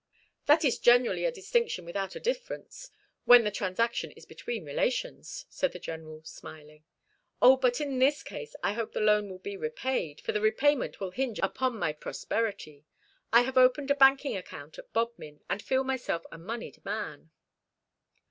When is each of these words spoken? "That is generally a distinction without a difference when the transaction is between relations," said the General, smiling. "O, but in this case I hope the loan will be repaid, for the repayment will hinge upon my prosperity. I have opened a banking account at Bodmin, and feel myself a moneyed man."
"That 0.47 0.65
is 0.65 0.79
generally 0.79 1.25
a 1.25 1.31
distinction 1.31 1.85
without 1.85 2.15
a 2.15 2.19
difference 2.19 2.89
when 3.25 3.43
the 3.43 3.51
transaction 3.51 4.09
is 4.13 4.25
between 4.25 4.65
relations," 4.65 5.45
said 5.47 5.73
the 5.73 5.79
General, 5.79 6.23
smiling. 6.23 6.85
"O, 7.39 7.55
but 7.55 7.79
in 7.79 7.99
this 7.99 8.23
case 8.23 8.55
I 8.63 8.73
hope 8.73 8.93
the 8.93 8.99
loan 8.99 9.29
will 9.29 9.37
be 9.37 9.55
repaid, 9.55 10.19
for 10.19 10.31
the 10.31 10.41
repayment 10.41 10.99
will 10.99 11.11
hinge 11.11 11.37
upon 11.43 11.77
my 11.77 11.93
prosperity. 11.93 12.83
I 13.31 13.41
have 13.41 13.59
opened 13.59 13.91
a 13.91 13.95
banking 13.95 14.35
account 14.35 14.79
at 14.79 14.91
Bodmin, 14.91 15.41
and 15.47 15.61
feel 15.61 15.83
myself 15.83 16.25
a 16.31 16.37
moneyed 16.39 16.83
man." 16.83 17.29